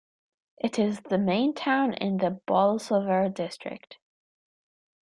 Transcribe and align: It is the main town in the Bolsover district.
It 0.57 0.79
is 0.79 0.99
the 1.01 1.19
main 1.19 1.53
town 1.53 1.93
in 1.93 2.17
the 2.17 2.31
Bolsover 2.47 3.29
district. 3.29 3.99